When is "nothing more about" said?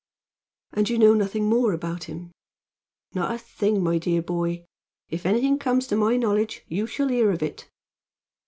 1.13-2.05